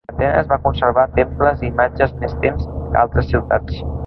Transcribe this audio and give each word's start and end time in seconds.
Atenes 0.11 0.47
va 0.53 0.57
conservar 0.63 1.03
temples 1.19 1.61
i 1.65 1.69
imatges 1.75 2.17
més 2.25 2.35
temps 2.47 2.65
que 2.73 3.01
altres 3.05 3.31
ciutats. 3.35 3.81